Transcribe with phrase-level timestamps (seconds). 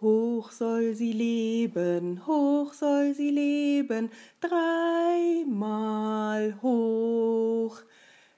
[0.00, 5.60] Hoch soll sie leben, hoch soll sie leben, dreimal
[6.62, 7.84] hoch.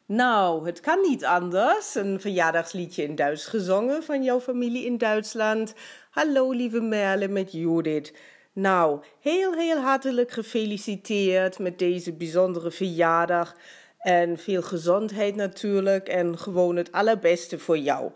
[0.06, 1.94] Nou, het kan niet anders.
[1.94, 5.74] Een verjaardagsliedje in Duits gezongen van jouw familie in Duitsland.
[6.10, 8.12] Hallo lieve Merle met Judith.
[8.52, 13.56] Nou, heel heel hartelijk gefeliciteerd met deze bijzondere verjaardag.
[13.98, 18.10] En veel gezondheid natuurlijk en gewoon het allerbeste voor jou.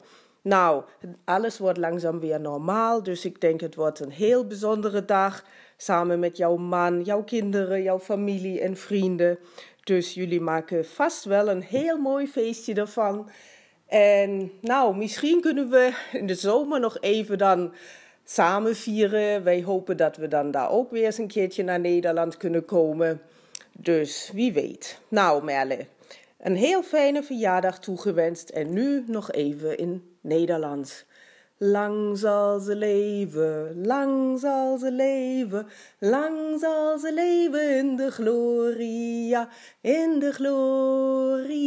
[0.46, 0.82] Nou,
[1.24, 5.44] alles wordt langzaam weer normaal, dus ik denk het wordt een heel bijzondere dag.
[5.76, 9.38] Samen met jouw man, jouw kinderen, jouw familie en vrienden.
[9.84, 13.30] Dus jullie maken vast wel een heel mooi feestje ervan.
[13.86, 17.72] En nou, misschien kunnen we in de zomer nog even dan
[18.24, 19.44] samen vieren.
[19.44, 23.20] Wij hopen dat we dan daar ook weer eens een keertje naar Nederland kunnen komen.
[23.72, 25.00] Dus wie weet.
[25.08, 25.86] Nou, Merle,
[26.38, 31.04] een heel fijne verjaardag toegewenst en nu nog even in Nederlands.
[31.58, 35.66] Lang zal ze leven, lang zal ze leven,
[35.98, 39.48] lang zal ze leven in de gloria,
[39.80, 41.64] in de gloria,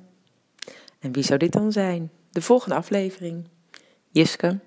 [0.99, 2.11] En wie zou dit dan zijn?
[2.31, 3.47] De volgende aflevering.
[4.11, 4.59] Jiske.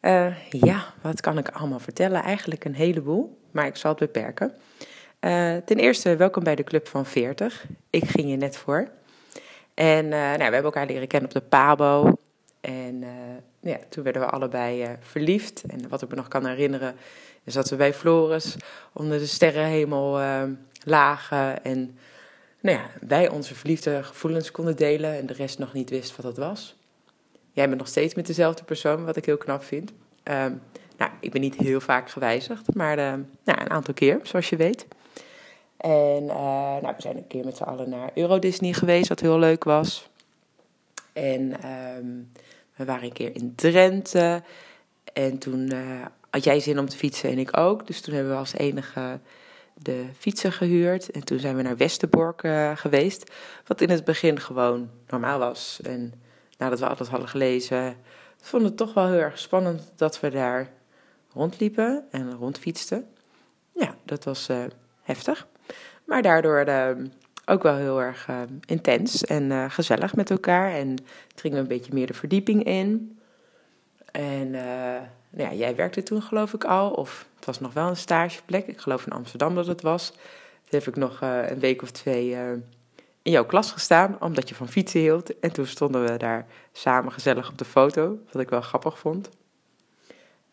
[0.00, 2.22] Uh, ja, wat kan ik allemaal vertellen?
[2.22, 4.52] Eigenlijk een heleboel, maar ik zal het beperken.
[5.20, 7.66] Uh, ten eerste, welkom bij de Club van 40.
[7.90, 8.88] Ik ging je net voor.
[9.74, 12.18] En uh, nou, we hebben elkaar leren kennen op de Pabo.
[12.60, 13.04] En
[13.60, 15.62] ja, toen werden we allebei verliefd.
[15.66, 16.94] En wat ik me nog kan herinneren,
[17.44, 18.56] is dat we bij Floris
[18.92, 20.20] onder de sterrenhemel
[20.84, 21.64] lagen.
[21.64, 21.98] En
[22.60, 26.24] nou ja, wij onze verliefde gevoelens konden delen en de rest nog niet wist wat
[26.24, 26.79] dat was.
[27.60, 29.92] Jij bent nog steeds met dezelfde persoon, wat ik heel knap vind.
[30.22, 30.52] Ehm,
[30.96, 33.04] nou, ik ben niet heel vaak gewijzigd, maar uh,
[33.44, 34.86] nou, een aantal keer, zoals je weet.
[35.76, 36.32] En uh,
[36.80, 39.64] nou, we zijn een keer met z'n allen naar Euro Disney geweest, wat heel leuk
[39.64, 40.08] was.
[41.12, 42.32] En um,
[42.76, 44.42] we waren een keer in Drenthe.
[45.12, 47.86] En toen uh, had jij zin om te fietsen en ik ook.
[47.86, 49.20] Dus toen hebben we als enige
[49.74, 51.10] de fietsen gehuurd.
[51.10, 52.40] En toen zijn we naar Westerbork
[52.74, 53.32] geweest.
[53.66, 55.80] Wat in het begin gewoon normaal was.
[55.82, 56.28] En
[56.60, 57.96] nadat we alles hadden gelezen,
[58.40, 60.70] vond het toch wel heel erg spannend dat we daar
[61.32, 63.06] rondliepen en rondfietsten.
[63.74, 64.64] Ja, dat was uh,
[65.02, 65.46] heftig.
[66.04, 66.90] Maar daardoor uh,
[67.46, 70.72] ook wel heel erg uh, intens en gezellig met elkaar.
[70.72, 70.90] En
[71.28, 73.18] het ging een beetje meer de verdieping in.
[74.12, 74.50] En
[75.30, 78.66] nou ja, jij werkte toen geloof ik al, of het was nog wel een stageplek.
[78.66, 80.10] Ik geloof in Amsterdam dat het was.
[80.10, 82.36] Toen heb ik nog een week of twee
[83.22, 85.38] in jouw klas gestaan, omdat je van fietsen hield.
[85.38, 89.28] En toen stonden we daar samen gezellig op de foto, wat ik wel grappig vond.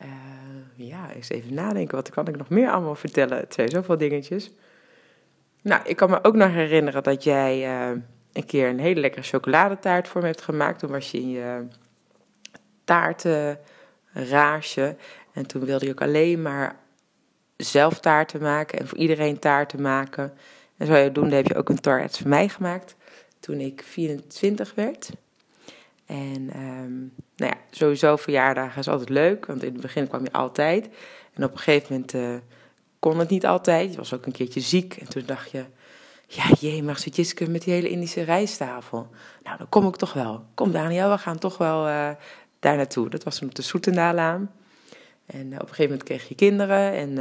[0.01, 0.07] Uh,
[0.75, 3.37] ja, eens even nadenken, wat kan ik nog meer allemaal vertellen?
[3.37, 4.51] Het zijn zoveel dingetjes.
[5.61, 7.97] Nou, ik kan me ook nog herinneren dat jij uh,
[8.33, 10.79] een keer een hele lekkere chocoladetaart voor me hebt gemaakt.
[10.79, 11.67] Toen was je in je
[12.83, 14.95] taartenraasje.
[15.33, 16.75] En toen wilde je ook alleen maar
[17.57, 20.33] zelf taarten maken en voor iedereen taarten maken.
[20.77, 22.95] En zodoende heb je ook een target voor mij gemaakt
[23.39, 25.09] toen ik 24 werd.
[26.05, 30.31] En um, nou ja, sowieso verjaardagen is altijd leuk, want in het begin kwam je
[30.31, 30.89] altijd.
[31.33, 32.35] En op een gegeven moment uh,
[32.99, 33.91] kon het niet altijd.
[33.91, 35.65] Je was ook een keertje ziek en toen dacht je...
[36.29, 39.07] Ja, jee, mag ze Jiske met die hele Indische rijsttafel.
[39.43, 40.43] Nou, dan kom ik toch wel.
[40.53, 42.09] Kom Daniel, we gaan toch wel uh,
[42.59, 43.09] daar naartoe.
[43.09, 44.51] Dat was toen op de Soetendalaan.
[45.25, 47.17] En uh, op een gegeven moment kreeg je kinderen en...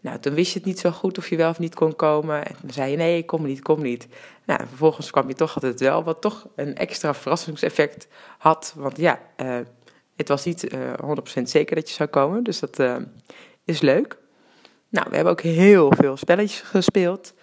[0.00, 2.46] Nou, toen wist je het niet zo goed of je wel of niet kon komen.
[2.46, 4.06] En dan zei je nee, ik kom niet, kom niet.
[4.44, 8.74] Nou, vervolgens kwam je toch altijd wel, wat toch een extra verrassingseffect had.
[8.76, 9.58] Want ja, uh,
[10.16, 12.96] het was niet uh, eh, 100% zeker dat je zou komen, dus dat uh,
[13.64, 14.18] is leuk.
[14.88, 17.34] Nou, we hebben ook heel veel spelletjes gespeeld.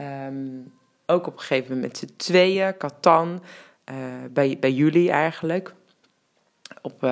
[0.00, 0.72] Um,
[1.06, 3.42] ook op een gegeven moment met z'n tweeën, Catan,
[4.30, 5.74] bij, bij jullie eigenlijk.
[6.82, 7.02] Op,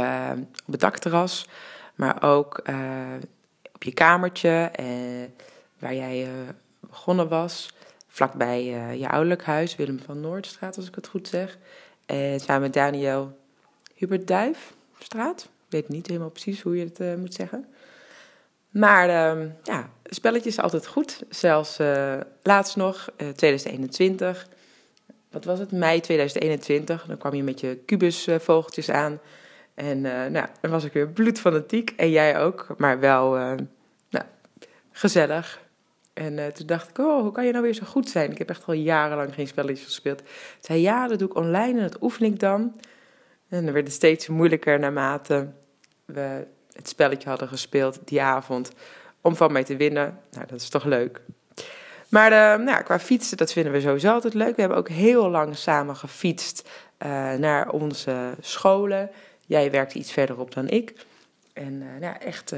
[0.67, 1.49] op het dakterras,
[1.95, 2.63] maar ook
[3.85, 4.87] je kamertje, eh,
[5.79, 6.31] waar jij eh,
[6.81, 7.75] begonnen was.
[8.09, 11.59] Vlakbij eh, je ouderlijk huis, Willem van Noordstraat, als ik het goed zeg.
[12.07, 13.39] En samen met Daniel
[13.95, 15.43] Hubert Duifstraat.
[15.43, 17.67] Ik weet niet helemaal precies hoe je het moet zeggen.
[18.71, 21.23] Maar uh, ja, spelletje is altijd goed.
[21.29, 21.79] Zelfs
[22.43, 24.49] laatst nog, uh, 2021.
[25.31, 25.73] Wat was het?
[25.73, 27.07] Mei 2021.
[27.07, 29.21] Dan kwam je met je kubusvogeltjes aan.
[29.75, 31.93] En nou, dan was ik weer bloedfanatiek.
[31.97, 32.75] En jij ook.
[32.77, 33.57] Maar wel
[34.97, 35.63] gezellig.
[36.13, 38.31] En uh, toen dacht ik, oh, hoe kan je nou weer zo goed zijn?
[38.31, 40.21] Ik heb echt al jarenlang geen spelletjes gespeeld.
[40.21, 42.81] Ik zei, ja, dat doe ik online en dat oefen ik dan.
[43.49, 45.49] En dan werd het steeds moeilijker naarmate
[46.05, 48.71] we het spelletje hadden gespeeld die avond.
[49.21, 50.19] Om van mij te winnen.
[50.31, 51.21] Nou, dat is toch leuk.
[52.09, 54.55] Maar de, nou, qua fietsen, dat vinden we sowieso altijd leuk.
[54.55, 56.69] We hebben ook heel lang samen gefietst
[57.39, 59.11] naar onze scholen.
[59.47, 61.07] Jij werkte iets verderop dan ik.
[61.53, 62.53] En nou, echt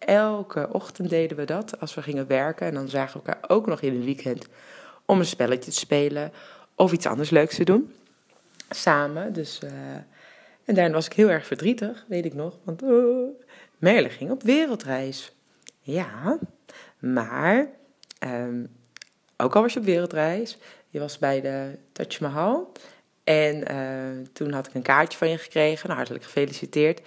[0.00, 2.66] elke ochtend deden we dat als we gingen werken.
[2.66, 4.46] En dan zagen we elkaar ook nog in het weekend
[5.04, 6.32] om een spelletje te spelen
[6.74, 7.94] of iets anders leuks te doen.
[8.70, 9.32] Samen.
[9.32, 9.70] Dus, uh,
[10.64, 12.58] en daarna was ik heel erg verdrietig, weet ik nog.
[12.64, 13.28] Want uh,
[13.78, 15.32] Merle ging op wereldreis.
[15.80, 16.38] Ja,
[16.98, 17.68] maar
[18.24, 18.70] um,
[19.36, 20.58] ook al was je op wereldreis,
[20.88, 22.72] je was bij de Taj Mahal.
[23.24, 25.84] En uh, toen had ik een kaartje van je gekregen.
[25.84, 27.00] Nou, hartelijk gefeliciteerd.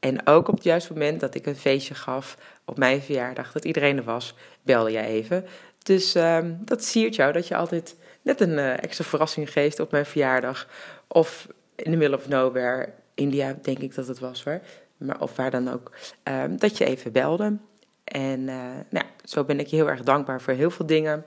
[0.00, 3.64] En ook op het juiste moment dat ik een feestje gaf op mijn verjaardag, dat
[3.64, 5.44] iedereen er was, belde jij even.
[5.82, 9.90] Dus um, dat siert jou dat je altijd net een uh, extra verrassing geeft op
[9.90, 10.68] mijn verjaardag.
[11.08, 14.60] Of in the middle of nowhere, India denk ik dat het was hoor.
[14.96, 15.92] Maar, of waar dan ook.
[16.24, 17.56] Um, dat je even belde.
[18.04, 21.24] En uh, nou, zo ben ik je heel erg dankbaar voor heel veel dingen.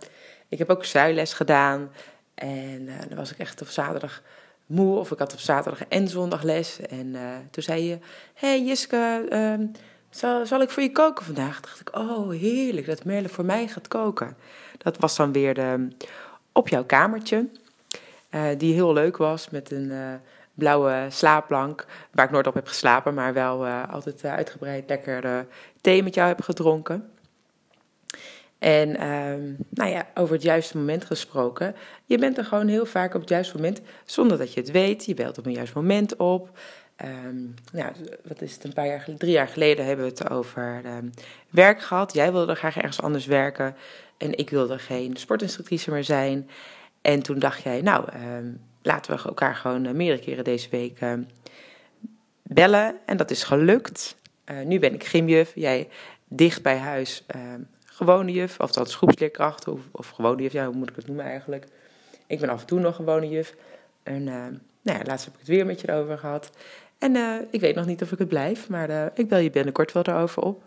[0.49, 1.91] Ik heb ook zuiles gedaan.
[2.35, 4.21] En uh, dan was ik echt op zaterdag
[4.69, 4.97] moe.
[4.97, 6.79] Of ik had op zaterdag en zondag les.
[6.79, 7.15] En
[7.51, 7.97] toen zei je:
[8.33, 9.27] hey Jiske,
[9.59, 9.71] um,
[10.09, 11.61] zal, zal ik voor je koken vandaag?
[11.61, 14.37] dacht ik, oh heerlijk dat Merle voor mij gaat koken.
[14.77, 15.87] Dat was dan weer de,
[16.51, 17.47] op jouw kamertje,
[18.31, 20.13] uh, die heel leuk was met een uh,
[20.53, 21.85] blauwe slaapplank.
[22.11, 25.45] Waar ik nooit op heb geslapen, maar wel altijd uitgebreid lekker
[25.81, 27.09] thee met jou heb gedronken.
[28.59, 31.75] En um, nou ja, over het juiste moment gesproken.
[32.05, 35.05] Je bent er gewoon heel vaak op het juiste moment, zonder dat je het weet.
[35.05, 36.59] Je belt op een juist moment op.
[37.25, 37.91] Um, nou,
[38.23, 41.09] wat is het, een paar jaar, drie jaar geleden hebben we het over um,
[41.49, 42.13] werk gehad.
[42.13, 43.75] Jij wilde graag ergens anders werken
[44.17, 46.49] en ik wilde geen sportinstructrice meer zijn.
[47.01, 48.05] En toen dacht jij, nou,
[48.81, 50.99] laten we elkaar gewoon uh, meerdere keren deze week
[52.43, 52.95] bellen.
[53.05, 54.17] En dat is gelukt.
[54.45, 55.89] Uh, nu ben ik gymjuf, jij
[56.27, 57.25] dicht bij huis
[57.99, 61.07] gewone juf, of dat is groepsleerkracht of, of gewone juf, ja, hoe moet ik het
[61.07, 61.65] noemen eigenlijk.
[62.27, 63.55] Ik ben af en toe nog gewone juf.
[64.03, 64.23] En
[64.81, 66.49] nou ja, laatst heb ik het weer met je erover gehad.
[66.97, 69.49] En uh, ik weet nog niet of ik het blijf, maar uh, ik bel je
[69.49, 70.63] binnenkort wel erover op.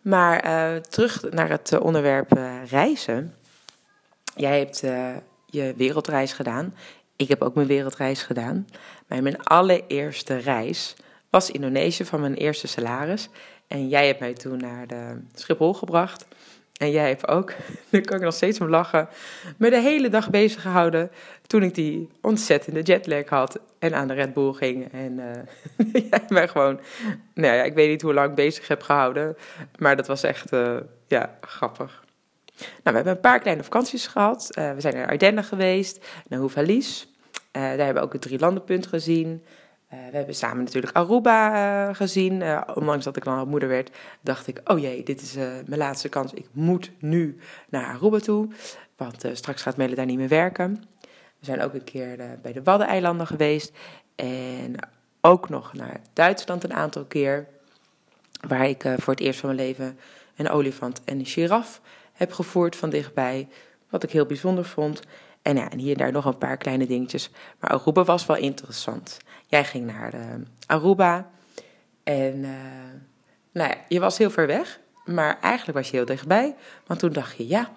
[0.00, 2.32] Maar uh, terug naar het onderwerp
[2.70, 3.34] reizen.
[4.36, 4.78] Jij hebt
[5.46, 6.74] je wereldreis gedaan.
[7.16, 8.66] Ik heb ook mijn wereldreis gedaan.
[9.06, 10.96] Maar mijn allereerste reis
[11.30, 13.28] was Indonesië van mijn eerste salaris.
[13.68, 16.26] En jij hebt mij toen naar de Schiphol gebracht.
[16.74, 17.52] En jij hebt ook,
[17.90, 19.08] daar kan ik nog steeds om lachen,
[19.56, 21.10] me de hele dag bezig gehouden
[21.46, 24.92] toen ik die ontzettende jetlag had en aan de Red Bull ging.
[24.92, 26.80] En uh, jij mij gewoon,
[27.34, 29.36] nou ja, ik weet niet hoe lang bezig heb gehouden,
[29.78, 30.76] maar dat was echt, uh,
[31.06, 32.04] ja, grappig.
[32.56, 34.50] Nou, we hebben een paar kleine vakanties gehad.
[34.58, 37.06] Uh, we zijn naar Ardennen geweest, naar Houffalize.
[37.52, 39.44] daar hebben we ook het drie landenpunt gezien.
[39.94, 42.40] Uh, we hebben samen natuurlijk Aruba uh, gezien.
[42.40, 46.08] Uh, ondanks dat ik al moeder werd, dacht ik: oh jee, dit is mijn laatste
[46.08, 46.32] kans.
[46.32, 47.38] Ik moet nu
[47.68, 48.48] naar Aruba toe.
[48.96, 50.84] Want straks gaat Melle daar niet meer werken.
[51.38, 53.72] We zijn ook een keer bij de Waddeneilanden geweest.
[54.14, 54.74] En
[55.20, 57.46] ook nog naar Duitsland een aantal keer.
[58.48, 59.98] Waar ik voor het eerst van mijn leven
[60.36, 61.80] een olifant en een giraf
[62.12, 63.48] heb gevoerd van dichtbij.
[63.90, 65.02] Wat ik heel bijzonder vond.
[65.44, 67.30] En, ja, en hier en daar nog een paar kleine dingetjes.
[67.60, 69.18] Maar Aruba was wel interessant.
[69.46, 70.20] Jij ging naar eh,
[70.66, 71.30] Aruba.
[72.02, 72.50] En uh,
[73.52, 74.80] nou ja, je was heel ver weg.
[75.04, 76.54] Maar eigenlijk was je heel dichtbij.
[76.86, 77.70] Want toen dacht je, ja,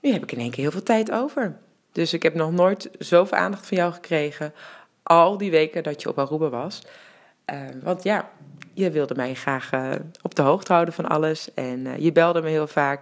[0.00, 1.58] nu heb ik in één keer heel veel tijd over.
[1.92, 4.54] Dus ik heb nog nooit zoveel aandacht van jou gekregen.
[5.02, 6.82] Al die weken dat je op Aruba was.
[7.52, 8.30] Uh, want ja,
[8.74, 9.70] je wilde mij graag
[10.22, 11.54] op de hoogte houden van alles.
[11.54, 13.00] En je belde me heel vaak.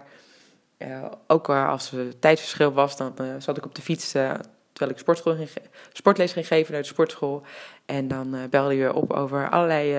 [1.27, 5.49] Ook als er tijdverschil was, dan zat ik op de fiets terwijl ik sportschool ging,
[5.93, 7.43] sportles ging geven uit de sportschool.
[7.85, 9.93] En dan belde je op over allerlei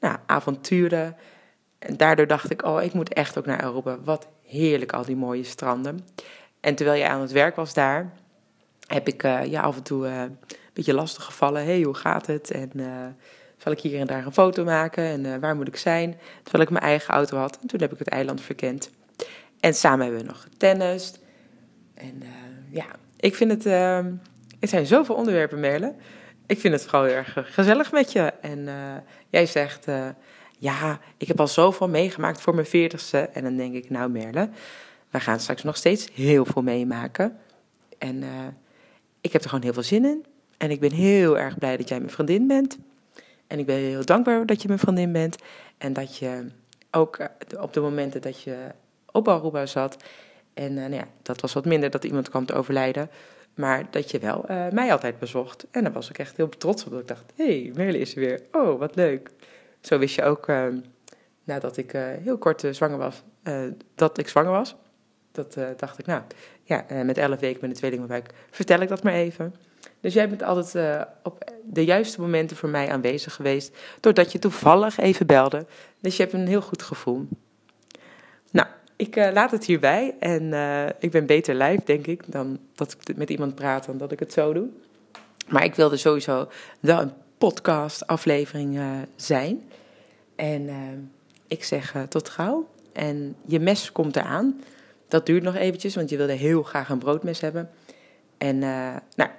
[0.00, 1.16] nou, avonturen.
[1.78, 3.98] En daardoor dacht ik, oh, ik moet echt ook naar Europa.
[4.04, 6.06] Wat heerlijk, al die mooie stranden.
[6.60, 8.12] En terwijl je aan het werk was daar,
[8.86, 10.38] heb ik ja, af en toe een
[10.72, 11.64] beetje lastig gevallen.
[11.64, 12.50] hey, hoe gaat het?
[12.50, 12.72] En
[13.56, 15.04] zal ik hier en daar een foto maken?
[15.04, 16.18] En waar moet ik zijn?
[16.42, 17.58] Terwijl ik mijn eigen auto had.
[17.60, 18.90] En toen heb ik het eiland verkend.
[19.60, 21.18] En samen hebben we nog getennist.
[21.94, 22.22] En
[22.70, 22.86] ja,
[23.16, 23.66] ik vind het.
[23.66, 23.96] Uh,
[24.60, 25.94] er zijn zoveel onderwerpen, Merle.
[26.46, 28.32] Ik vind het gewoon heel erg gezellig met je.
[28.40, 28.68] En
[29.28, 29.86] jij zegt.
[30.58, 33.18] Ja, ik heb al zoveel meegemaakt voor mijn veertigste.
[33.18, 34.48] En dan denk ik, nou Merle,
[35.10, 37.38] we gaan straks nog steeds heel veel meemaken.
[37.98, 38.24] En
[39.20, 40.24] ik heb er gewoon heel veel zin in.
[40.56, 42.78] En ik ben heel erg blij dat jij mijn vriendin bent.
[43.46, 45.36] En ik ben heel dankbaar dat je mijn vriendin bent.
[45.78, 46.46] En dat je
[46.90, 47.18] ook
[47.60, 48.56] op de momenten dat je
[49.16, 49.96] op Aruba zat
[50.56, 53.10] en uh, nou ja, dat was wat minder dat iemand kwam te overlijden.
[53.54, 55.66] Maar dat je wel uh, mij altijd bezocht.
[55.70, 56.90] En daar was ik echt heel trots op.
[56.90, 58.40] Dat ik dacht, hé, hey, Merle is er weer.
[58.52, 59.30] Oh, wat leuk.
[59.80, 60.66] Zo wist je ook, uh,
[61.44, 61.92] nadat ik
[62.22, 63.22] heel kort zwanger was,
[63.94, 64.76] dat ik zwanger was.
[65.32, 66.22] dat dacht ik, nou
[66.62, 69.54] ja, met elf weken met een tweelingbuik vertel ik dat maar even.
[70.00, 74.98] Dus jij bent altijd op de juiste momenten voor mij aanwezig geweest, doordat je toevallig
[74.98, 75.66] even belde.
[76.00, 77.28] Dus je hebt een heel goed gevoel.
[78.96, 80.42] Ik laat het hierbij en
[80.98, 84.18] ik ben beter live, denk ik, dan dat ik met iemand praat dan dat ik
[84.18, 84.68] het zo doe.
[85.48, 86.48] Maar ik wilde sowieso
[86.80, 89.68] wel een podcast-aflevering uh, zijn.
[90.36, 90.70] En
[91.46, 92.68] ik zeg tot gauw.
[92.92, 94.60] En je mes komt eraan.
[95.08, 97.70] Dat duurt nog eventjes, want je wilde heel graag een broodmes hebben.
[98.38, 98.58] En
[99.16, 99.30] nou,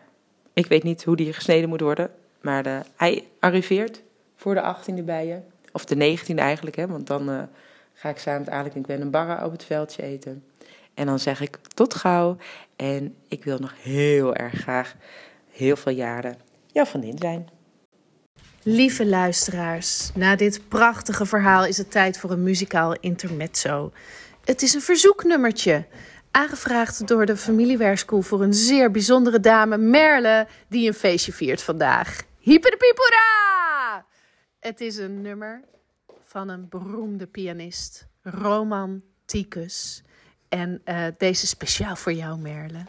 [0.53, 2.11] ik weet niet hoe die gesneden moet worden.
[2.41, 4.01] Maar hij arriveert
[4.35, 5.39] voor de 18e bij je.
[5.71, 7.49] Of de 19e eigenlijk, hè, want dan
[7.97, 10.43] ga ik samen met Alek en Gwen een barra op het veldje eten.
[10.93, 12.37] En dan zeg ik tot gauw.
[12.75, 14.95] En ik wil nog heel erg graag
[15.51, 16.37] heel veel jaren
[16.67, 17.49] jouw vriendin zijn.
[18.63, 23.91] Lieve luisteraars, na dit prachtige verhaal is het tijd voor een muzikaal intermezzo.
[24.43, 25.85] Het is een verzoeknummertje,
[26.31, 32.21] aangevraagd door de familiewerkschool voor een zeer bijzondere dame, Merle, die een feestje viert vandaag.
[32.39, 34.05] Hyperpipura!
[34.59, 35.63] Het is een nummer
[36.27, 40.03] van een beroemde pianist, Roman Ticus.
[40.49, 42.85] En uh, deze speciaal voor jou, Merle.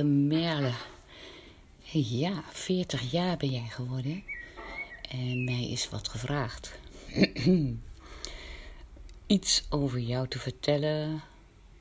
[0.00, 0.72] Merle.
[1.92, 4.24] Ja, 40 jaar ben jij geworden.
[5.10, 6.72] En mij is wat gevraagd.
[9.26, 11.22] Iets over jou te vertellen.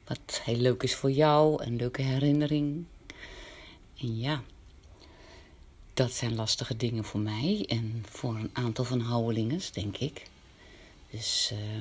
[0.07, 1.63] Wat heel leuk is voor jou.
[1.63, 2.85] Een leuke herinnering.
[3.97, 4.43] En ja,
[5.93, 7.65] dat zijn lastige dingen voor mij.
[7.67, 10.27] En voor een aantal van Houwelingens, denk ik.
[11.09, 11.77] Dus uh,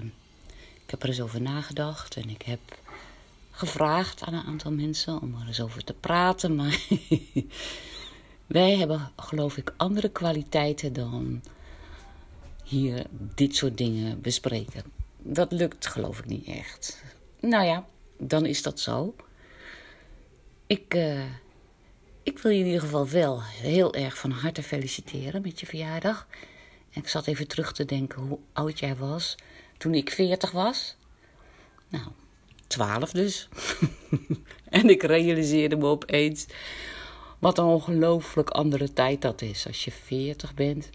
[0.84, 2.16] ik heb er eens over nagedacht.
[2.16, 2.60] En ik heb
[3.60, 6.54] gevraagd aan een aantal mensen om er eens over te praten.
[6.54, 6.86] Maar
[8.46, 11.42] wij hebben, geloof ik, andere kwaliteiten dan
[12.64, 14.82] hier dit soort dingen bespreken.
[15.18, 17.02] Dat lukt, geloof ik, niet echt.
[17.40, 17.86] Nou ja,
[18.18, 19.14] dan is dat zo.
[20.66, 21.24] Ik, uh,
[22.22, 26.26] ik wil je in ieder geval wel heel erg van harte feliciteren met je verjaardag.
[26.90, 29.34] Ik zat even terug te denken hoe oud jij was
[29.78, 30.96] toen ik 40 was.
[31.88, 32.06] Nou,
[32.70, 33.48] 12 dus.
[34.68, 36.46] en ik realiseerde me opeens
[37.38, 40.90] wat een ongelooflijk andere tijd dat is als je 40 bent.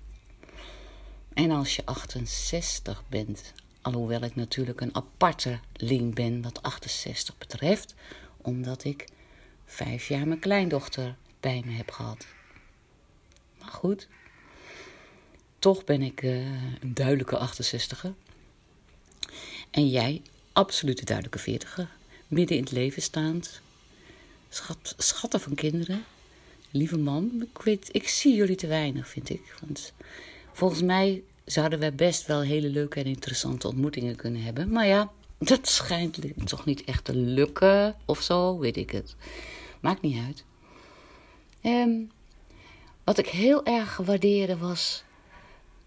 [1.33, 3.53] En als je 68 bent.
[3.81, 7.93] Alhoewel ik natuurlijk een aparte link ben wat 68 betreft.
[8.37, 9.07] Omdat ik
[9.65, 12.25] vijf jaar mijn kleindochter bij me heb gehad.
[13.59, 14.07] Maar goed.
[15.59, 16.35] Toch ben ik uh,
[16.81, 18.09] een duidelijke 68er.
[19.71, 20.21] En jij
[20.55, 21.87] absolute duidelijke veertiger.
[22.27, 23.61] Midden in het leven staand.
[24.49, 26.03] Schat, schatten van kinderen.
[26.71, 29.55] Lieve man, ik, weet, ik zie jullie te weinig, vind ik.
[29.59, 29.93] Want
[30.53, 34.69] volgens mij zouden wij best wel hele leuke en interessante ontmoetingen kunnen hebben.
[34.69, 39.15] Maar ja, dat schijnt toch niet echt te lukken of zo, weet ik het.
[39.79, 40.43] Maakt niet uit.
[41.63, 42.11] Um,
[43.03, 45.03] wat ik heel erg waardeerde was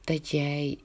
[0.05, 0.79] dat jij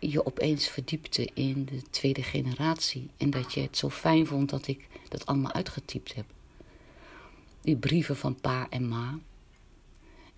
[0.00, 3.08] je opeens verdiepte in de tweede generatie.
[3.16, 6.24] En dat je het zo fijn vond dat ik dat allemaal uitgetypt heb.
[7.60, 9.18] Die brieven van pa en ma.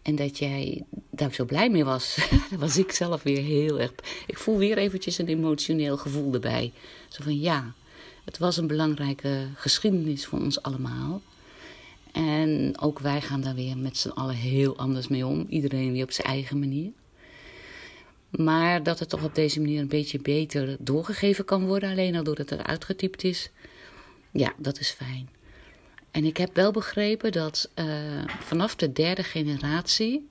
[0.02, 2.16] En dat jij daar zo blij mee was.
[2.50, 3.92] Daar was ik zelf weer heel erg.
[4.26, 6.72] Ik voel weer eventjes een emotioneel gevoel erbij.
[7.08, 7.72] Zo van ja,
[8.24, 11.22] het was een belangrijke geschiedenis voor ons allemaal.
[12.12, 15.46] En ook wij gaan daar weer met z'n allen heel anders mee om.
[15.48, 16.90] Iedereen weer op zijn eigen manier.
[18.32, 22.22] Maar dat het toch op deze manier een beetje beter doorgegeven kan worden, alleen al
[22.22, 23.50] doordat het uitgetypt is.
[24.30, 25.28] Ja, dat is fijn.
[26.10, 27.86] En ik heb wel begrepen dat uh,
[28.40, 30.28] vanaf de derde generatie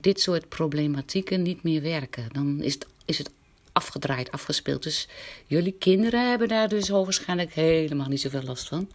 [0.00, 2.28] dit soort problematieken niet meer werken.
[2.32, 3.30] Dan is het, is het
[3.72, 4.82] afgedraaid, afgespeeld.
[4.82, 5.08] Dus
[5.46, 8.90] jullie kinderen hebben daar dus hoogwaarschijnlijk helemaal niet zoveel last van.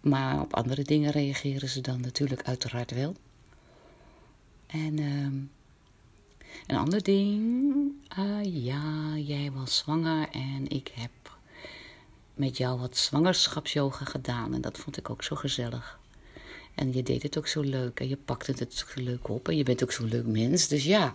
[0.00, 3.14] Maar op andere dingen reageren ze dan natuurlijk uiteraard wel.
[4.66, 5.34] En ehm,
[6.66, 7.74] een ander ding.
[8.18, 11.10] Uh, ja, jij was zwanger en ik heb
[12.34, 14.54] met jou wat zwangerschapsyoga gedaan.
[14.54, 15.98] En dat vond ik ook zo gezellig.
[16.74, 19.48] En je deed het ook zo leuk en je pakte het zo leuk op.
[19.48, 20.68] En je bent ook zo'n leuk mens.
[20.68, 21.14] Dus ja,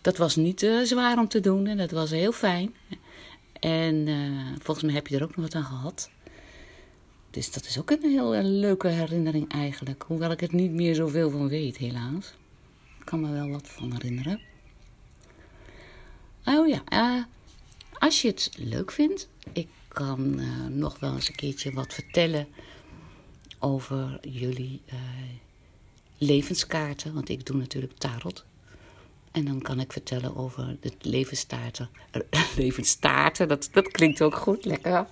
[0.00, 2.74] dat was niet uh, zwaar om te doen en dat was heel fijn.
[3.60, 6.10] En uh, volgens mij heb je er ook nog wat aan gehad.
[7.30, 10.04] Dus dat is ook een heel een leuke herinnering eigenlijk.
[10.06, 12.34] Hoewel ik het niet meer zoveel van weet, helaas.
[13.10, 14.40] Kan me wel wat van herinneren.
[16.44, 17.24] Oh ja, uh,
[17.98, 22.48] als je het leuk vindt, ik kan uh, nog wel eens een keertje wat vertellen
[23.58, 25.00] over jullie uh,
[26.18, 27.14] levenskaarten.
[27.14, 28.44] Want ik doe natuurlijk tarot.
[29.30, 31.88] En dan kan ik vertellen over de levenstaarten.
[32.56, 35.06] levenstaarten, dat, dat klinkt ook goed, lekker.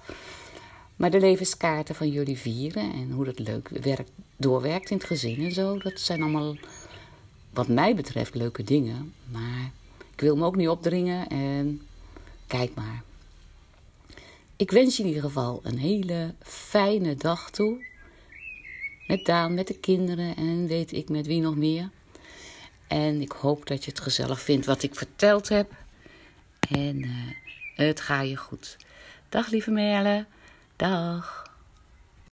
[0.96, 5.44] Maar de levenskaarten van jullie vieren en hoe dat leuk werkt, doorwerkt in het gezin
[5.44, 5.78] en zo.
[5.78, 6.56] Dat zijn allemaal,
[7.58, 9.14] wat mij betreft, leuke dingen.
[9.30, 9.70] Maar
[10.12, 11.82] ik wil me ook niet opdringen en
[12.46, 13.02] kijk maar.
[14.56, 17.84] Ik wens je in ieder geval een hele fijne dag toe.
[19.06, 21.90] Met Daan, met de kinderen en weet ik met wie nog meer.
[22.86, 25.72] En ik hoop dat je het gezellig vindt wat ik verteld heb.
[26.68, 27.10] En uh,
[27.74, 28.76] het gaat je goed.
[29.28, 30.26] Dag lieve Merle.
[30.76, 31.47] Dag.